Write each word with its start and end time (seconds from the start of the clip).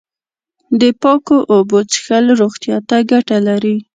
د 0.81 0.83
پاکو 1.01 1.37
اوبو 1.53 1.79
څښل 1.91 2.25
روغتیا 2.39 2.77
ته 2.89 2.97
گټه 3.09 3.37
لري. 3.47 3.75